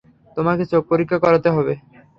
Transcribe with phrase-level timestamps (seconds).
[0.37, 1.73] তোমাকে চোখ পরীক্ষা করাতে হবে।